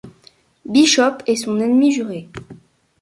Bishop 0.65 1.21
est 1.27 1.35
son 1.35 1.59
ennemi 1.59 1.91
juré. 1.91 2.27